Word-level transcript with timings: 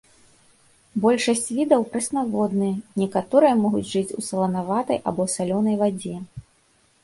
Большасць 1.03 1.45
відаў 1.57 1.85
прэснаводныя, 1.91 2.73
некаторыя 3.03 3.61
могуць 3.63 3.85
жыць 3.93 4.15
у 4.19 4.29
саланаватай 4.31 4.97
або 5.11 5.31
салёнай 5.39 5.75
вадзе. 5.87 6.15